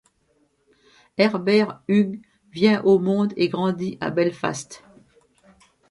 [1.15, 4.83] Herbert Hughes vient au monde et grandit à Belfast.